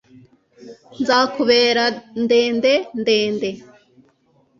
[1.01, 1.83] nzakubera
[2.23, 3.49] ndende, ndende